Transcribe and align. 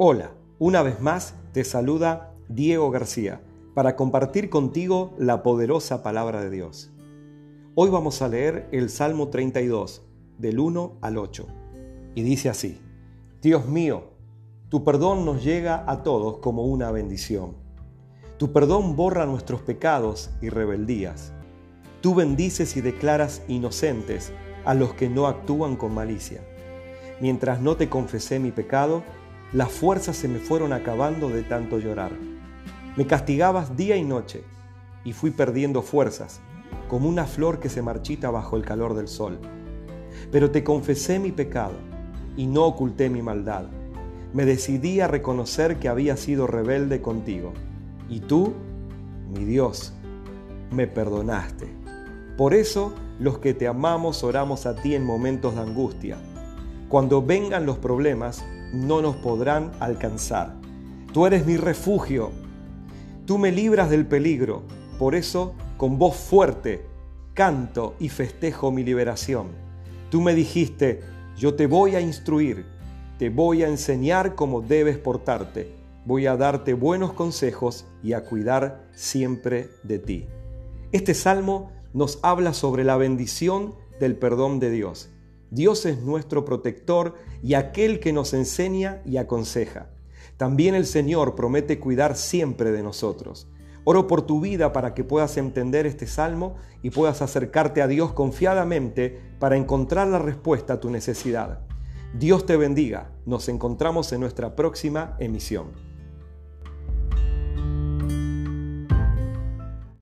Hola, 0.00 0.30
una 0.60 0.82
vez 0.82 1.00
más 1.00 1.34
te 1.52 1.64
saluda 1.64 2.32
Diego 2.48 2.88
García 2.92 3.40
para 3.74 3.96
compartir 3.96 4.48
contigo 4.48 5.12
la 5.18 5.42
poderosa 5.42 6.04
palabra 6.04 6.40
de 6.40 6.50
Dios. 6.50 6.92
Hoy 7.74 7.90
vamos 7.90 8.22
a 8.22 8.28
leer 8.28 8.68
el 8.70 8.90
Salmo 8.90 9.26
32, 9.26 10.06
del 10.38 10.60
1 10.60 10.98
al 11.00 11.18
8, 11.18 11.48
y 12.14 12.22
dice 12.22 12.48
así, 12.48 12.80
Dios 13.42 13.66
mío, 13.66 14.04
tu 14.68 14.84
perdón 14.84 15.24
nos 15.24 15.42
llega 15.42 15.82
a 15.90 16.04
todos 16.04 16.36
como 16.36 16.62
una 16.66 16.92
bendición. 16.92 17.56
Tu 18.36 18.52
perdón 18.52 18.94
borra 18.94 19.26
nuestros 19.26 19.62
pecados 19.62 20.30
y 20.40 20.48
rebeldías. 20.48 21.32
Tú 22.02 22.14
bendices 22.14 22.76
y 22.76 22.82
declaras 22.82 23.42
inocentes 23.48 24.32
a 24.64 24.74
los 24.74 24.94
que 24.94 25.08
no 25.08 25.26
actúan 25.26 25.74
con 25.74 25.92
malicia. 25.92 26.40
Mientras 27.20 27.60
no 27.60 27.76
te 27.76 27.88
confesé 27.88 28.38
mi 28.38 28.52
pecado, 28.52 29.02
las 29.52 29.72
fuerzas 29.72 30.16
se 30.16 30.28
me 30.28 30.40
fueron 30.40 30.74
acabando 30.74 31.30
de 31.30 31.42
tanto 31.42 31.78
llorar. 31.78 32.12
Me 32.96 33.06
castigabas 33.06 33.76
día 33.76 33.96
y 33.96 34.04
noche 34.04 34.44
y 35.04 35.14
fui 35.14 35.30
perdiendo 35.30 35.80
fuerzas, 35.80 36.40
como 36.88 37.08
una 37.08 37.24
flor 37.24 37.58
que 37.58 37.70
se 37.70 37.80
marchita 37.80 38.30
bajo 38.30 38.56
el 38.56 38.64
calor 38.64 38.94
del 38.94 39.08
sol. 39.08 39.38
Pero 40.30 40.50
te 40.50 40.62
confesé 40.62 41.18
mi 41.18 41.32
pecado 41.32 41.76
y 42.36 42.46
no 42.46 42.66
oculté 42.66 43.08
mi 43.08 43.22
maldad. 43.22 43.64
Me 44.34 44.44
decidí 44.44 45.00
a 45.00 45.08
reconocer 45.08 45.78
que 45.78 45.88
había 45.88 46.18
sido 46.18 46.46
rebelde 46.46 47.00
contigo. 47.00 47.54
Y 48.10 48.20
tú, 48.20 48.52
mi 49.34 49.46
Dios, 49.46 49.94
me 50.70 50.86
perdonaste. 50.86 51.68
Por 52.36 52.52
eso 52.52 52.92
los 53.18 53.38
que 53.38 53.54
te 53.54 53.66
amamos 53.66 54.22
oramos 54.24 54.66
a 54.66 54.76
ti 54.76 54.94
en 54.94 55.04
momentos 55.04 55.54
de 55.54 55.62
angustia. 55.62 56.18
Cuando 56.88 57.20
vengan 57.20 57.66
los 57.66 57.76
problemas, 57.76 58.42
no 58.72 59.02
nos 59.02 59.16
podrán 59.16 59.72
alcanzar. 59.78 60.54
Tú 61.12 61.26
eres 61.26 61.44
mi 61.44 61.58
refugio. 61.58 62.30
Tú 63.26 63.36
me 63.36 63.52
libras 63.52 63.90
del 63.90 64.06
peligro. 64.06 64.62
Por 64.98 65.14
eso, 65.14 65.54
con 65.76 65.98
voz 65.98 66.16
fuerte, 66.16 66.86
canto 67.34 67.94
y 68.00 68.08
festejo 68.08 68.70
mi 68.70 68.84
liberación. 68.84 69.48
Tú 70.08 70.22
me 70.22 70.34
dijiste, 70.34 71.02
yo 71.36 71.54
te 71.56 71.66
voy 71.66 71.94
a 71.94 72.00
instruir, 72.00 72.64
te 73.18 73.28
voy 73.28 73.64
a 73.64 73.68
enseñar 73.68 74.34
cómo 74.34 74.62
debes 74.62 74.96
portarte, 74.96 75.70
voy 76.06 76.26
a 76.26 76.38
darte 76.38 76.72
buenos 76.72 77.12
consejos 77.12 77.84
y 78.02 78.14
a 78.14 78.24
cuidar 78.24 78.88
siempre 78.92 79.68
de 79.82 79.98
ti. 79.98 80.26
Este 80.92 81.12
salmo 81.12 81.70
nos 81.92 82.18
habla 82.22 82.54
sobre 82.54 82.82
la 82.82 82.96
bendición 82.96 83.74
del 84.00 84.16
perdón 84.16 84.58
de 84.58 84.70
Dios 84.70 85.10
Dios 85.50 85.86
es 85.86 86.02
nuestro 86.02 86.44
protector 86.44 87.14
y 87.42 87.54
aquel 87.54 88.00
que 88.00 88.12
nos 88.12 88.34
enseña 88.34 89.00
y 89.04 89.16
aconseja. 89.16 89.90
También 90.36 90.74
el 90.74 90.86
Señor 90.86 91.34
promete 91.34 91.78
cuidar 91.78 92.16
siempre 92.16 92.70
de 92.70 92.82
nosotros. 92.82 93.48
Oro 93.84 94.06
por 94.06 94.22
tu 94.22 94.40
vida 94.40 94.72
para 94.72 94.92
que 94.92 95.04
puedas 95.04 95.36
entender 95.38 95.86
este 95.86 96.06
salmo 96.06 96.56
y 96.82 96.90
puedas 96.90 97.22
acercarte 97.22 97.80
a 97.80 97.88
Dios 97.88 98.12
confiadamente 98.12 99.18
para 99.38 99.56
encontrar 99.56 100.08
la 100.08 100.18
respuesta 100.18 100.74
a 100.74 100.80
tu 100.80 100.90
necesidad. 100.90 101.60
Dios 102.12 102.44
te 102.44 102.56
bendiga. 102.56 103.10
Nos 103.24 103.48
encontramos 103.48 104.12
en 104.12 104.20
nuestra 104.20 104.54
próxima 104.54 105.16
emisión. 105.18 105.87